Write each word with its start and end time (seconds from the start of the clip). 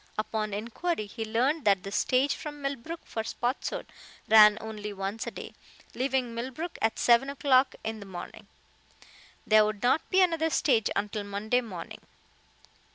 Upon 0.17 0.51
inquiry, 0.51 1.05
he 1.05 1.23
learned 1.23 1.63
that 1.65 1.83
the 1.83 1.91
stage 1.91 2.33
from 2.33 2.59
Millbrook 2.59 3.01
for 3.05 3.23
Spotswood 3.23 3.85
ran 4.27 4.57
only 4.59 4.91
once 4.93 5.27
a 5.27 5.29
day, 5.29 5.53
leaving 5.93 6.33
Millbrook 6.33 6.79
at 6.81 6.97
seven 6.97 7.29
o'clock 7.29 7.75
in 7.83 7.99
the 7.99 8.07
morning. 8.07 8.47
There 9.45 9.63
would 9.63 9.83
not 9.83 10.01
be 10.09 10.21
another 10.23 10.49
stage 10.49 10.89
until 10.95 11.23
Monday 11.23 11.61
morning. 11.61 12.01